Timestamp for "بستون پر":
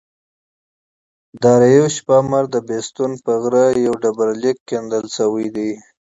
2.67-3.35